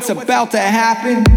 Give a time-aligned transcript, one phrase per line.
[0.00, 1.29] What's about to happen?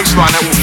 [0.00, 0.59] baseline that will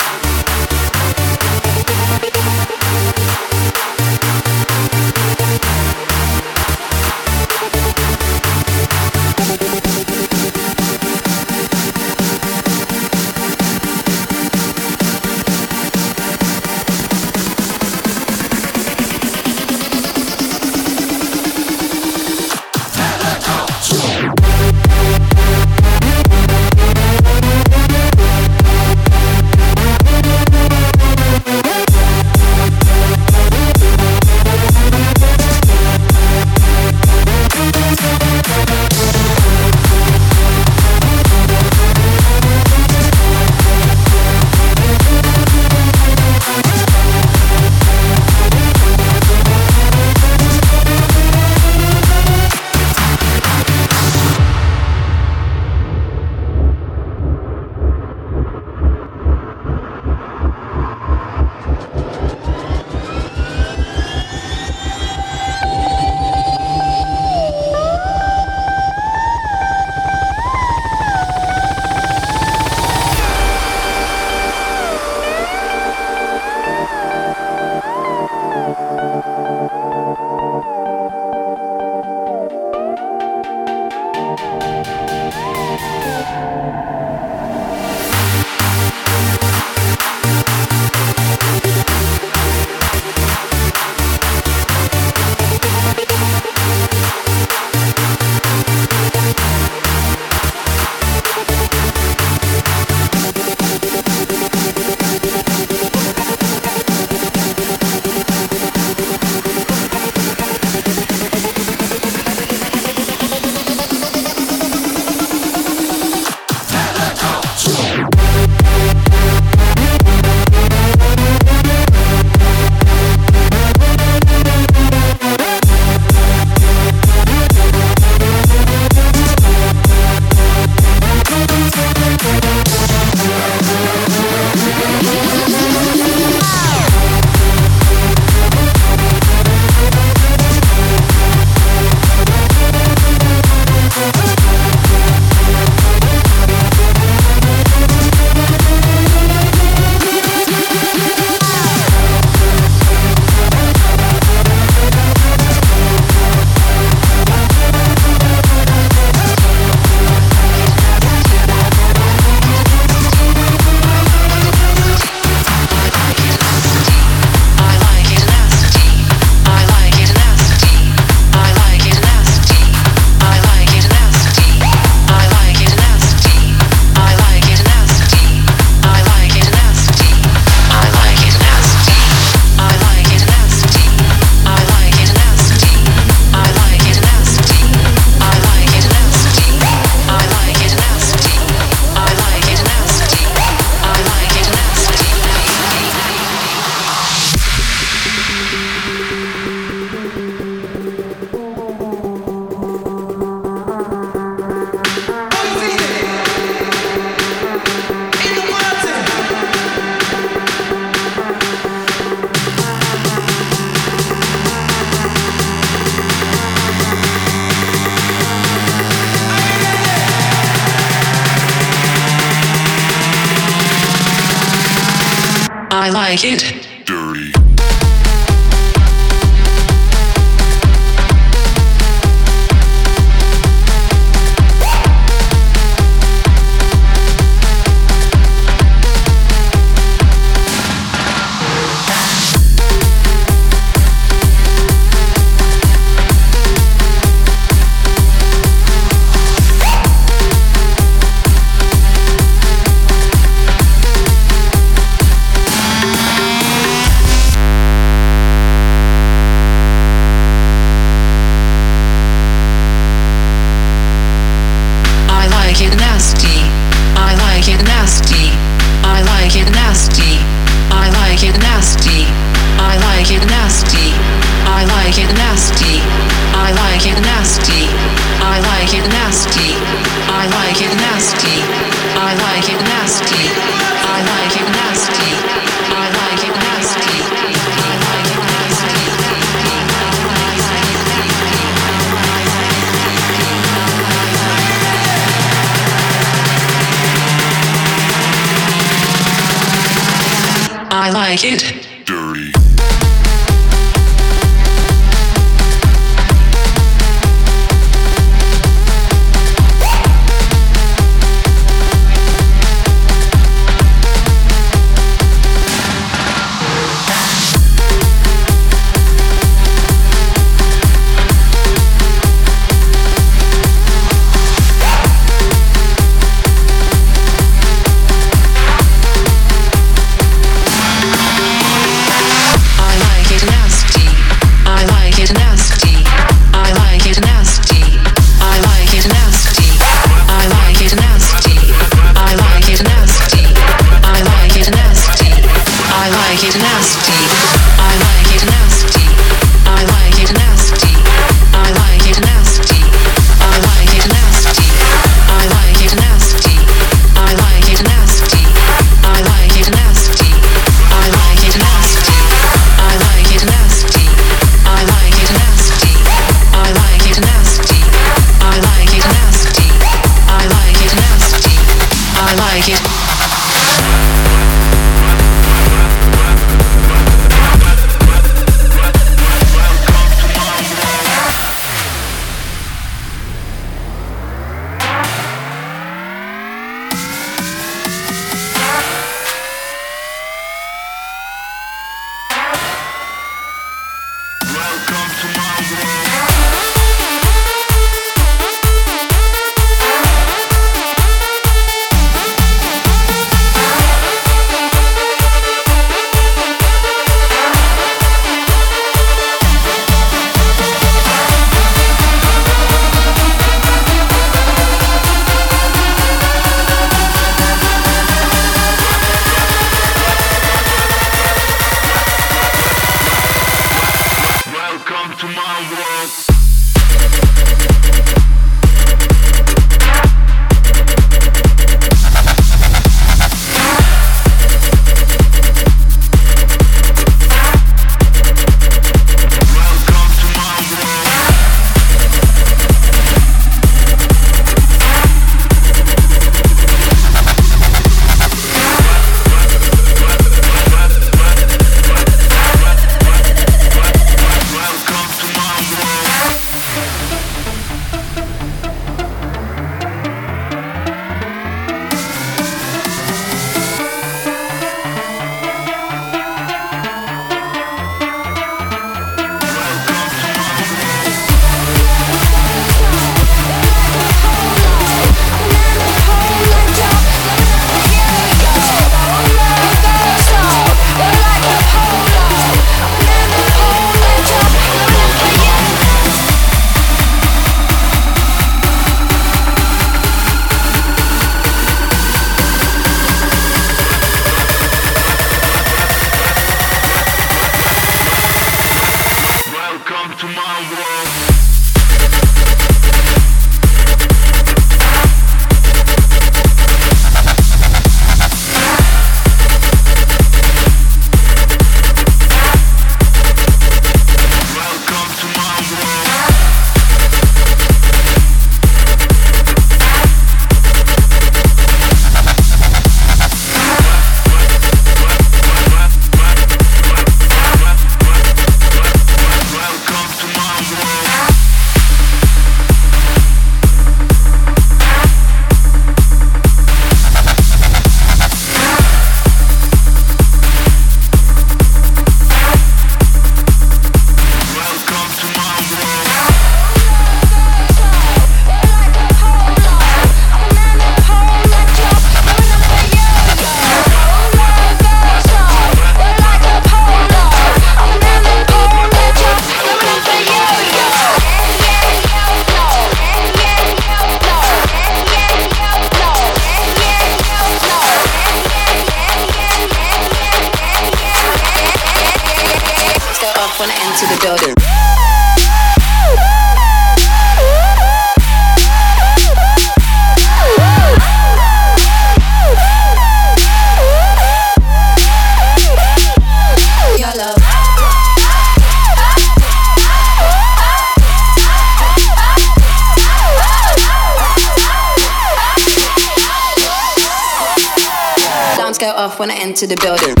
[599.41, 600.00] enter the building.